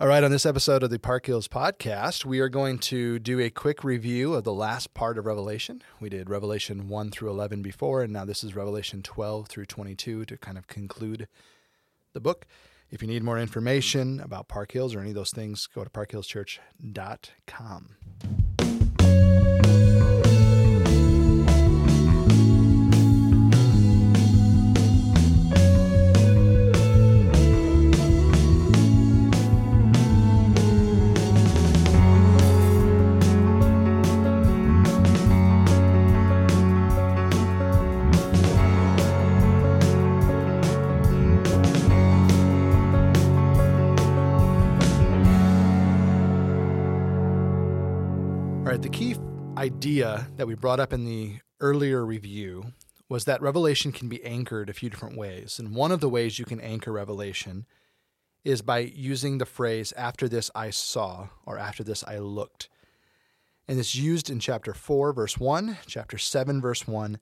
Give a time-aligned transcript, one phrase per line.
[0.00, 3.38] All right, on this episode of the Park Hills podcast, we are going to do
[3.38, 5.82] a quick review of the last part of Revelation.
[6.00, 10.24] We did Revelation 1 through 11 before, and now this is Revelation 12 through 22
[10.24, 11.28] to kind of conclude
[12.14, 12.46] the book.
[12.90, 15.90] If you need more information about Park Hills or any of those things, go to
[15.90, 17.96] parkhillschurch.com.
[49.60, 52.72] idea that we brought up in the earlier review
[53.10, 55.58] was that revelation can be anchored a few different ways.
[55.58, 57.66] And one of the ways you can anchor revelation
[58.42, 62.70] is by using the phrase, after this I saw, or after this I looked.
[63.68, 67.18] And it's used in chapter 4, verse 1, chapter 7, verse 1,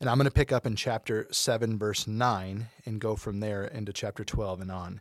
[0.00, 3.64] and I'm going to pick up in chapter 7, verse 9, and go from there
[3.64, 5.00] into chapter 12 and on.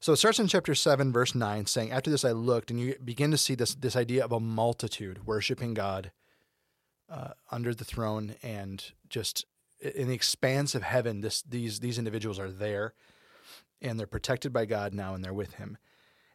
[0.00, 2.94] So it starts in chapter 7, verse 9, saying, After this I looked, and you
[3.04, 6.12] begin to see this, this idea of a multitude worshiping God
[7.10, 9.44] uh, under the throne, and just
[9.80, 12.94] in the expanse of heaven, this, these, these individuals are there,
[13.82, 15.78] and they're protected by God now, and they're with Him.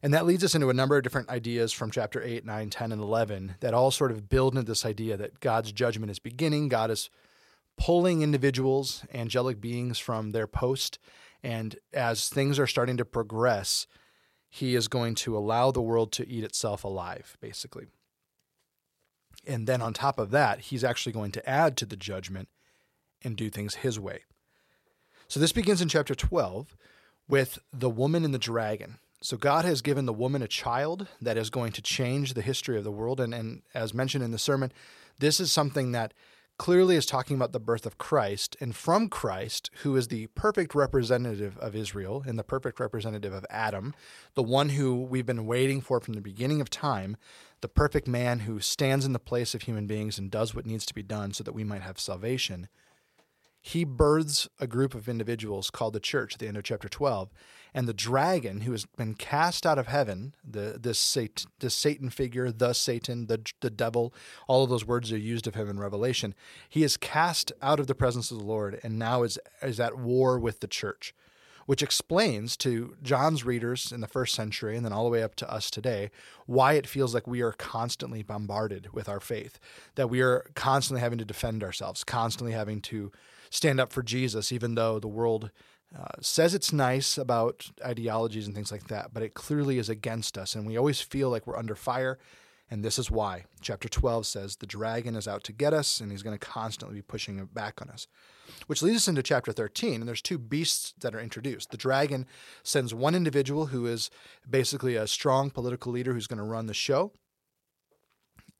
[0.02, 2.92] And that leads us into a number of different ideas from chapter 8, 9, 10,
[2.92, 6.68] and 11 that all sort of build into this idea that God's judgment is beginning.
[6.68, 7.10] God is
[7.78, 11.00] pulling individuals, angelic beings, from their post
[11.44, 13.86] and as things are starting to progress,
[14.50, 17.88] he is going to allow the world to eat itself alive, basically.
[19.46, 22.48] And then on top of that, he's actually going to add to the judgment
[23.24, 24.22] and do things his way.
[25.28, 26.78] So this begins in chapter 12
[27.28, 29.00] with the woman and the dragon.
[29.22, 32.78] So God has given the woman a child that is going to change the history
[32.78, 33.20] of the world.
[33.20, 34.72] And, and as mentioned in the sermon,
[35.20, 36.14] this is something that
[36.58, 40.76] clearly is talking about the birth of Christ, and from Christ, who is the perfect
[40.76, 43.94] representative of Israel and the perfect representative of Adam,
[44.36, 47.18] the one who we've been waiting for from the beginning of time,
[47.62, 50.86] the perfect man who stands in the place of human beings and does what needs
[50.86, 52.68] to be done so that we might have salvation.
[53.62, 57.30] He births a group of individuals called the church at the end of chapter 12
[57.74, 62.10] and the dragon who has been cast out of heaven, the this Satan, this Satan
[62.10, 64.14] figure, the Satan, the the devil,
[64.48, 66.36] all of those words are used of him in Revelation.
[66.70, 69.98] He is cast out of the presence of the Lord and now is is at
[69.98, 71.16] war with the church,
[71.66, 75.36] which explains to John's readers in the first century and then all the way up
[75.36, 76.12] to us today
[76.46, 79.60] why it feels like we are constantly bombarded with our faith,
[79.96, 83.12] that we are constantly having to defend ourselves, constantly having to
[83.50, 85.52] stand up for Jesus, even though the world
[85.98, 90.38] uh, says it's nice about ideologies and things like that, but it clearly is against
[90.38, 90.56] us.
[90.56, 92.18] And we always feel like we're under fire.
[92.72, 93.46] And this is why.
[93.62, 96.96] Chapter 12 says the dragon is out to get us, and he's going to constantly
[96.96, 98.08] be pushing it back on us.
[98.66, 101.70] Which leads us into chapter 13, and there's two beasts that are introduced.
[101.70, 102.26] The dragon
[102.64, 104.10] sends one individual who is
[104.50, 107.12] basically a strong political leader who's going to run the show.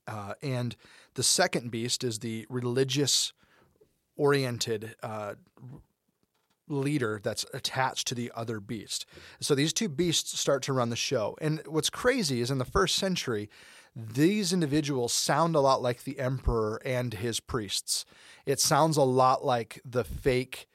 [0.06, 0.76] Uh, and
[1.16, 3.34] the second beast is the religious
[4.16, 5.34] oriented uh,
[6.74, 9.06] leader that's attached to the other beast.
[9.40, 11.38] So these two beasts start to run the show.
[11.42, 13.50] And what's crazy is in the first century,
[13.96, 18.06] these individuals sound a lot like the emperor and his priests.
[18.46, 20.68] It sounds a lot like the fake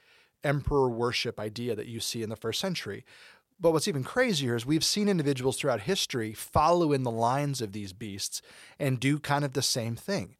[0.44, 3.04] emperor worship idea that you see in the first century.
[3.60, 7.72] But what's even crazier is we've seen individuals throughout history follow in the lines of
[7.72, 8.40] these beasts
[8.78, 10.36] and do kind of the same thing.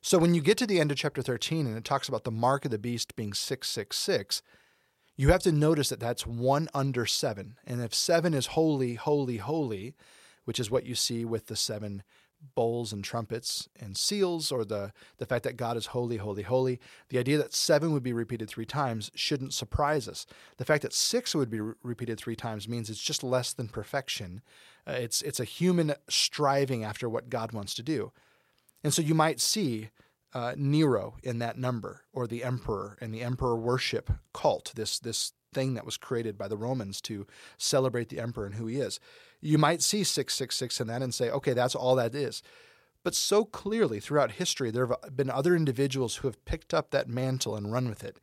[0.00, 2.30] So when you get to the end of chapter 13 and it talks about the
[2.30, 4.42] mark of the beast being 666,
[5.16, 7.56] you have to notice that that's one under seven.
[7.66, 9.94] And if seven is holy, holy, holy,
[10.44, 12.02] which is what you see with the seven
[12.54, 16.80] bowls and trumpets and seals, or the, the fact that God is holy, holy, holy,
[17.08, 20.26] the idea that seven would be repeated three times shouldn't surprise us.
[20.56, 23.68] The fact that six would be re- repeated three times means it's just less than
[23.68, 24.42] perfection.
[24.88, 28.10] Uh, it's, it's a human striving after what God wants to do.
[28.82, 29.90] And so you might see
[30.34, 35.32] uh, Nero in that number, or the emperor and the emperor worship cult, this, this
[35.52, 37.26] thing that was created by the Romans to
[37.58, 38.98] celebrate the emperor and who he is.
[39.40, 42.42] You might see 666 in that and say, okay, that's all that is.
[43.04, 47.08] But so clearly throughout history, there have been other individuals who have picked up that
[47.08, 48.18] mantle and run with it.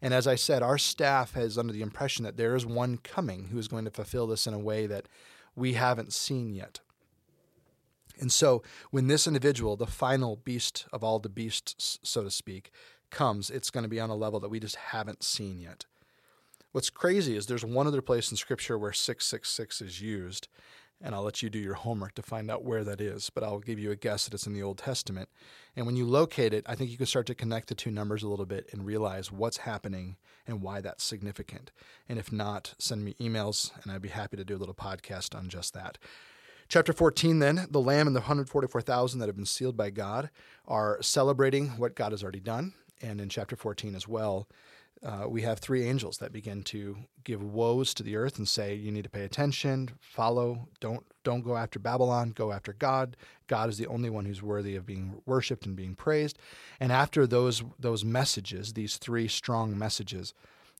[0.00, 3.48] And as I said, our staff has under the impression that there is one coming
[3.52, 5.06] who is going to fulfill this in a way that
[5.54, 6.80] we haven't seen yet.
[8.22, 12.70] And so when this individual, the final beast of all the beasts, so to speak,
[13.10, 15.86] comes, it's going to be on a level that we just haven't seen yet.
[16.70, 20.46] What's crazy is there's one other place in Scripture where 666 is used,
[21.02, 23.58] and I'll let you do your homework to find out where that is, but I'll
[23.58, 25.28] give you a guess that it's in the Old Testament.
[25.74, 28.22] And when you locate it, I think you can start to connect the two numbers
[28.22, 30.16] a little bit and realize what's happening
[30.46, 31.72] and why that's significant.
[32.08, 35.36] And if not, send me emails, and I'd be happy to do a little podcast
[35.36, 35.98] on just that.
[36.72, 40.30] Chapter 14, then, the Lamb and the 144,000 that have been sealed by God
[40.66, 42.72] are celebrating what God has already done.
[43.02, 44.48] And in chapter 14 as well,
[45.02, 48.74] uh, we have three angels that begin to give woes to the earth and say,
[48.74, 53.18] "You need to pay attention, follow, don't don't go after Babylon, go after God.
[53.48, 56.38] God is the only one who's worthy of being worshipped and being praised."
[56.80, 60.32] And after those those messages, these three strong messages,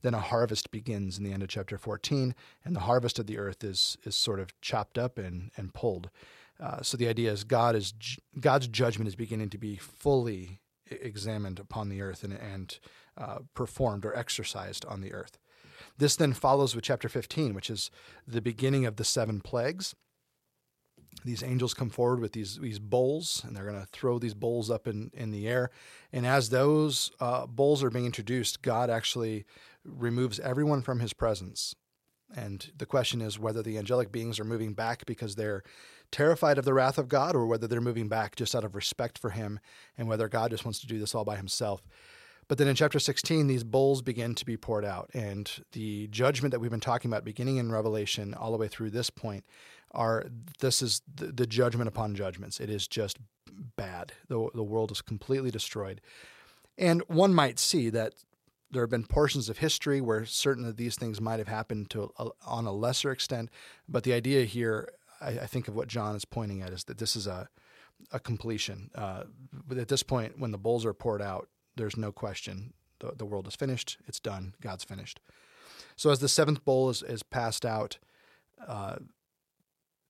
[0.02, 2.34] then a harvest begins in the end of chapter 14,
[2.64, 6.10] and the harvest of the earth is is sort of chopped up and and pulled.
[6.60, 7.94] Uh, so the idea is God is
[8.38, 10.60] God's judgment is beginning to be fully
[10.90, 12.78] examined upon the earth and and
[13.16, 15.38] uh, performed or exercised on the earth.
[15.98, 17.90] This then follows with chapter 15, which is
[18.26, 19.94] the beginning of the seven plagues.
[21.24, 24.70] These angels come forward with these, these bowls, and they're going to throw these bowls
[24.70, 25.70] up in, in the air.
[26.12, 29.44] And as those uh, bowls are being introduced, God actually
[29.84, 31.74] removes everyone from his presence.
[32.34, 35.62] And the question is whether the angelic beings are moving back because they're
[36.10, 39.18] terrified of the wrath of God or whether they're moving back just out of respect
[39.18, 39.60] for him
[39.98, 41.82] and whether God just wants to do this all by himself.
[42.48, 45.10] But then in chapter 16, these bowls begin to be poured out.
[45.14, 48.90] And the judgment that we've been talking about beginning in Revelation all the way through
[48.90, 49.44] this point
[49.92, 50.26] are
[50.60, 52.60] this is the, the judgment upon judgments.
[52.60, 53.18] It is just
[53.76, 54.12] bad.
[54.28, 56.00] The, the world is completely destroyed.
[56.76, 58.14] And one might see that
[58.72, 62.10] there have been portions of history where certain of these things might have happened to
[62.18, 63.50] a, on a lesser extent.
[63.88, 64.88] But the idea here,
[65.20, 67.48] I, I, think of what John is pointing at, is that this is a
[68.10, 68.90] a completion.
[68.94, 72.72] Uh, but at this point, when the bowls are poured out, there's no question.
[73.00, 73.98] The, the world is finished.
[74.06, 74.54] It's done.
[74.60, 75.20] God's finished.
[75.96, 77.98] So as the seventh bowl is, is passed out,
[78.66, 78.96] uh,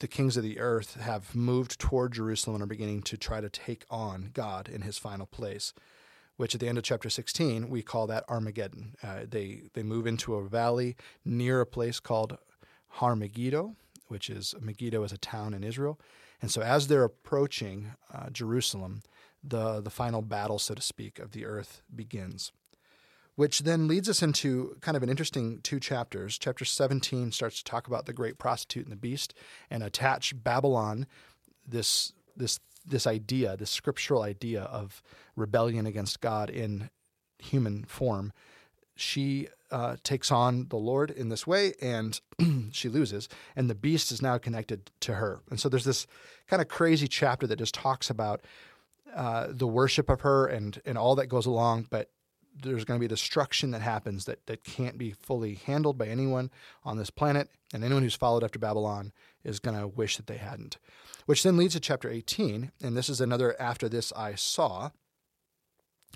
[0.01, 3.49] the kings of the earth have moved toward Jerusalem and are beginning to try to
[3.49, 5.73] take on God in his final place,
[6.37, 8.95] which at the end of chapter 16, we call that Armageddon.
[9.03, 12.39] Uh, they, they move into a valley near a place called
[12.89, 13.77] Har Megiddo,
[14.09, 15.99] which is Megiddo is a town in Israel.
[16.41, 19.03] And so as they're approaching uh, Jerusalem,
[19.43, 22.53] the, the final battle, so to speak, of the earth begins.
[23.35, 26.37] Which then leads us into kind of an interesting two chapters.
[26.37, 29.33] Chapter 17 starts to talk about the great prostitute and the beast
[29.71, 31.07] and attach Babylon,
[31.67, 35.03] this, this, this idea, this scriptural idea of
[35.37, 36.91] rebellion against God in
[37.39, 38.33] human form.
[38.95, 42.21] She uh, takes on the Lord in this way and
[42.73, 45.41] she loses, and the beast is now connected to her.
[45.51, 46.07] And so there's this
[46.47, 48.43] kind of crazy chapter that just talks about
[49.15, 52.11] uh, the worship of her and and all that goes along, but
[52.61, 56.51] there's going to be destruction that happens that that can't be fully handled by anyone
[56.85, 59.13] on this planet, and anyone who's followed after Babylon
[59.45, 60.79] is going to wish that they hadn't.
[61.27, 64.91] Which then leads to chapter 18, and this is another after this I saw.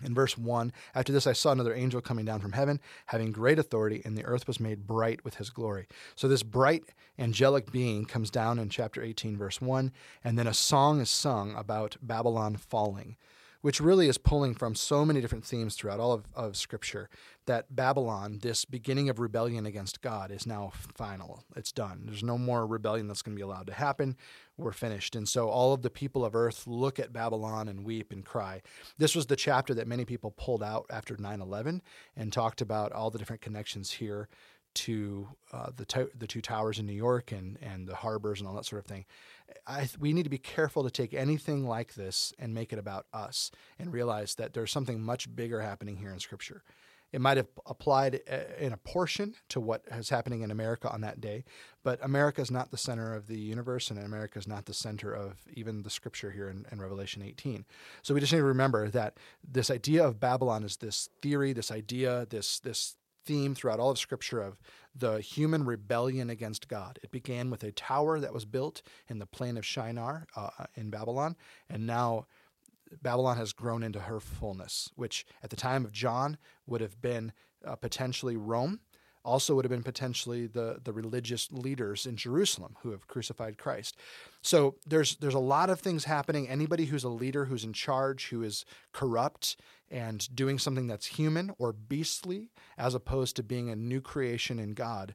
[0.04, 3.58] In verse 1, after this I saw another angel coming down from heaven, having great
[3.58, 5.86] authority, and the earth was made bright with his glory.
[6.16, 6.84] So this bright
[7.18, 9.90] angelic being comes down in chapter 18, verse 1,
[10.22, 13.16] and then a song is sung about Babylon falling
[13.60, 17.08] which really is pulling from so many different themes throughout all of, of Scripture
[17.46, 21.44] that Babylon, this beginning of rebellion against God, is now final.
[21.54, 22.02] It's done.
[22.06, 24.16] There's no more rebellion that's going to be allowed to happen.
[24.56, 25.14] We're finished.
[25.14, 28.62] And so all of the people of earth look at Babylon and weep and cry.
[28.98, 31.82] This was the chapter that many people pulled out after 9 11
[32.16, 34.28] and talked about all the different connections here
[34.76, 38.48] to uh, the, to- the two towers in New York and, and the harbors and
[38.48, 39.04] all that sort of thing.
[39.66, 43.06] I, we need to be careful to take anything like this and make it about
[43.12, 46.62] us and realize that there's something much bigger happening here in Scripture.
[47.12, 51.00] It might have applied uh, in a portion to what is happening in America on
[51.02, 51.44] that day,
[51.84, 55.12] but America is not the center of the universe, and America is not the center
[55.12, 57.64] of even the scripture here in, in, Revelation 18.
[58.02, 59.18] So we just need to remember that
[59.48, 63.98] this idea of Babylon is this theory, this idea, this this theme throughout all of
[63.98, 64.58] Scripture of
[64.94, 66.98] the human rebellion against God.
[67.02, 70.88] It began with a tower that was built in the plain of Shinar uh, in
[70.88, 71.36] Babylon,
[71.68, 72.26] and now
[73.02, 77.32] Babylon has grown into her fullness, which at the time of John would have been
[77.64, 78.80] uh, potentially Rome
[79.26, 83.96] also would have been potentially the, the religious leaders in Jerusalem who have crucified Christ.
[84.42, 86.48] So there's there's a lot of things happening.
[86.48, 89.56] Anybody who's a leader, who's in charge, who is corrupt
[89.90, 94.72] and doing something that's human or beastly, as opposed to being a new creation in
[94.72, 95.14] God,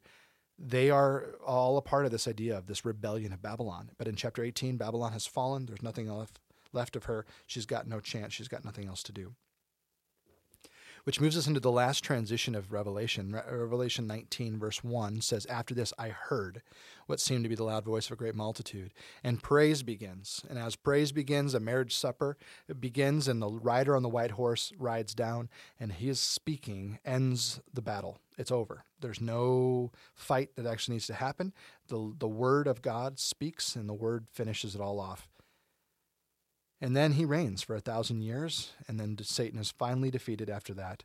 [0.58, 3.90] they are all a part of this idea of this rebellion of Babylon.
[3.98, 5.66] But in chapter 18, Babylon has fallen.
[5.66, 6.38] There's nothing left
[6.72, 7.26] left of her.
[7.46, 8.32] She's got no chance.
[8.32, 9.34] She's got nothing else to do.
[11.04, 13.32] Which moves us into the last transition of Revelation.
[13.32, 16.62] Re- uh, Revelation 19, verse 1 says, After this I heard
[17.06, 18.92] what seemed to be the loud voice of a great multitude,
[19.24, 20.42] and praise begins.
[20.48, 22.36] And as praise begins, a marriage supper
[22.78, 25.48] begins, and the rider on the white horse rides down,
[25.80, 28.18] and his speaking ends the battle.
[28.38, 28.84] It's over.
[29.00, 31.52] There's no fight that actually needs to happen.
[31.88, 35.28] The, the word of God speaks, and the word finishes it all off.
[36.82, 40.74] And then he reigns for a thousand years, and then Satan is finally defeated after
[40.74, 41.04] that.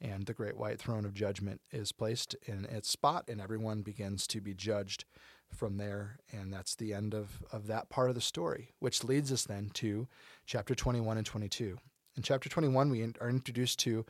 [0.00, 4.28] And the great white throne of judgment is placed in its spot, and everyone begins
[4.28, 5.04] to be judged
[5.52, 6.18] from there.
[6.30, 9.70] And that's the end of, of that part of the story, which leads us then
[9.74, 10.06] to
[10.46, 11.76] chapter 21 and 22.
[12.16, 14.06] In chapter 21, we are introduced to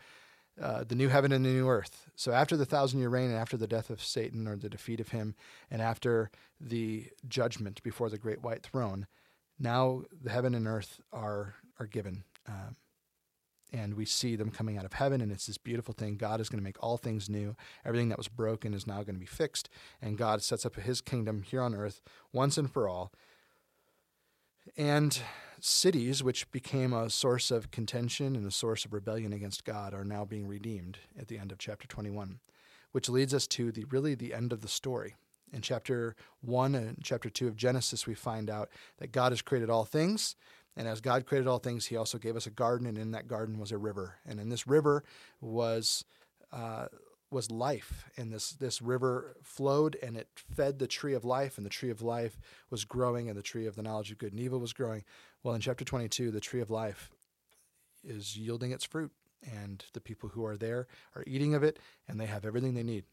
[0.61, 2.11] uh, the new heaven and the new earth.
[2.15, 5.01] So after the thousand year reign and after the death of Satan or the defeat
[5.01, 5.35] of him,
[5.71, 6.31] and after
[6.61, 9.07] the judgment before the great white throne,
[9.59, 12.77] now the heaven and earth are are given um,
[13.73, 16.17] and we see them coming out of heaven and it's this beautiful thing.
[16.17, 17.57] God is going to make all things new.
[17.85, 19.69] Everything that was broken is now going to be fixed
[20.01, 22.01] and god sets up his kingdom here on earth
[22.33, 23.13] once and for all.
[24.77, 25.19] And
[25.61, 30.05] cities which became a source of contention and a source of rebellion against god are
[30.05, 32.41] now being redeemed at the end of chapter 21
[32.93, 35.15] which leads us to the really the end of the story
[35.53, 39.71] in chapter 1 and chapter 2 of Genesis, we find out that God has created
[39.71, 40.37] all things.
[40.77, 43.29] And as God created all things, He also gave us a garden, and in that
[43.29, 44.17] garden was a river.
[44.27, 45.05] And in this river
[45.41, 46.05] was
[46.53, 46.87] uh,
[47.31, 51.67] was life, and this this river flowed, and it fed the tree of life, and
[51.67, 52.39] the tree of life
[52.71, 55.03] was growing, and the tree of the knowledge of good and evil was growing.
[55.43, 57.11] Well, in chapter 22, the tree of life
[58.05, 59.13] is yielding its fruit,
[59.43, 62.83] and the people who are there are eating of it, and they have everything they
[62.83, 63.05] need.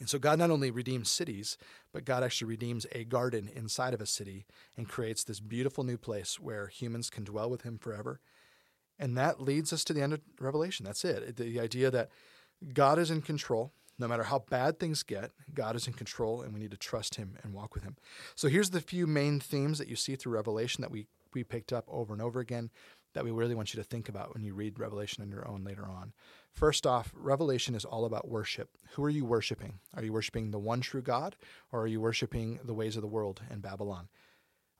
[0.00, 1.58] And so God not only redeems cities,
[1.92, 5.98] but God actually redeems a garden inside of a city and creates this beautiful new
[5.98, 8.20] place where humans can dwell with him forever.
[8.98, 10.84] And that leads us to the end of Revelation.
[10.84, 11.36] That's it.
[11.36, 12.10] The idea that
[12.72, 13.72] God is in control.
[14.00, 17.16] No matter how bad things get, God is in control and we need to trust
[17.16, 17.96] him and walk with him.
[18.36, 21.72] So here's the few main themes that you see through Revelation that we, we picked
[21.72, 22.70] up over and over again
[23.14, 25.64] that we really want you to think about when you read Revelation on your own
[25.64, 26.12] later on.
[26.52, 28.70] First off, Revelation is all about worship.
[28.92, 29.80] Who are you worshiping?
[29.94, 31.36] Are you worshiping the one true God
[31.72, 34.08] or are you worshiping the ways of the world and Babylon?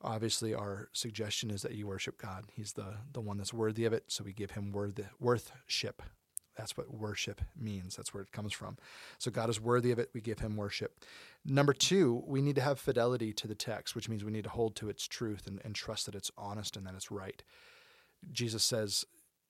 [0.03, 2.45] Obviously, our suggestion is that you worship God.
[2.53, 6.03] He's the, the one that's worthy of it, so we give him worth, worthship.
[6.57, 7.97] That's what worship means.
[7.97, 8.77] That's where it comes from.
[9.19, 10.11] So God is worthy of it.
[10.13, 11.05] We give him worship.
[11.45, 14.51] Number two, we need to have fidelity to the text, which means we need to
[14.51, 17.43] hold to its truth and, and trust that it's honest and that it's right.
[18.33, 19.05] Jesus says,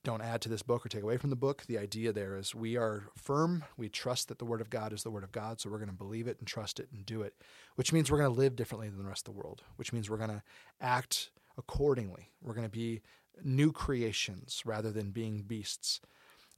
[0.04, 1.64] don't add to this book or take away from the book.
[1.66, 3.64] The idea there is we are firm.
[3.76, 5.90] We trust that the Word of God is the Word of God, so we're going
[5.90, 7.34] to believe it and trust it and do it,
[7.74, 10.08] which means we're going to live differently than the rest of the world, which means
[10.08, 10.42] we're going to
[10.80, 12.30] act accordingly.
[12.42, 13.02] We're going to be
[13.44, 16.00] new creations rather than being beasts.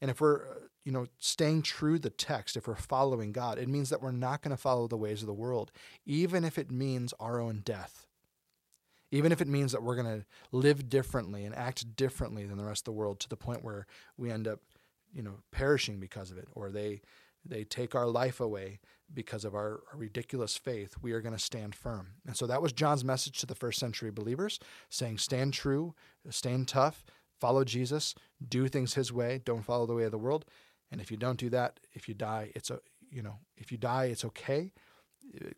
[0.01, 3.59] And if we're, uh, you know, staying true to the text, if we're following God,
[3.59, 5.73] it means that we're not going to follow the ways of the world,
[6.07, 8.07] even if it means our own death
[9.11, 12.65] even if it means that we're going to live differently and act differently than the
[12.65, 13.87] rest of the world to the point where
[14.17, 14.61] we end up,
[15.13, 17.01] you know, perishing because of it, or they
[17.45, 18.81] they take our life away
[19.13, 22.09] because of our ridiculous faith, we are going to stand firm.
[22.27, 25.95] And so that was John's message to the first century believers, saying, stand true,
[26.29, 27.05] stand tough,
[27.41, 28.15] follow Jesus,
[28.47, 30.45] do things his way, don't follow the way of the world.
[30.93, 33.79] And if you don't do that, if you die, it's a you know, if you
[33.79, 34.73] die, it's okay.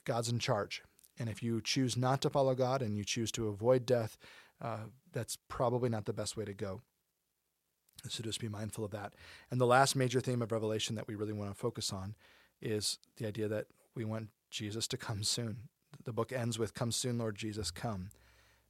[0.04, 0.82] God's in charge.
[1.22, 4.18] And if you choose not to follow God and you choose to avoid death,
[4.60, 6.80] uh, that's probably not the best way to go.
[8.08, 9.12] So just be mindful of that.
[9.48, 12.16] And the last major theme of Revelation that we really want to focus on
[12.60, 15.68] is the idea that we want Jesus to come soon.
[16.04, 18.08] The book ends with, Come soon, Lord Jesus, come.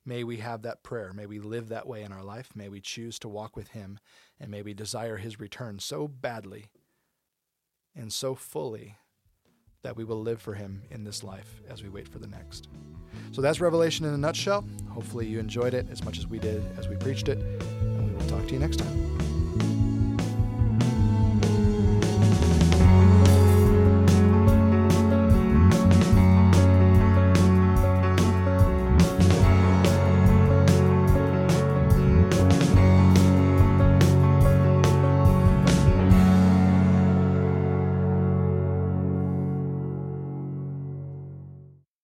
[0.04, 1.14] May we have that prayer.
[1.14, 2.50] May we live that way in our life.
[2.54, 3.98] May we choose to walk with Him.
[4.38, 6.66] And may we desire His return so badly
[7.96, 8.96] and so fully
[9.82, 12.68] that we will live for him in this life as we wait for the next.
[13.32, 14.64] So that's Revelation in a nutshell.
[14.90, 18.16] Hopefully, you enjoyed it as much as we did as we preached it, and we
[18.16, 19.31] will talk to you next time.